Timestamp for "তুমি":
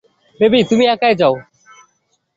0.69-0.83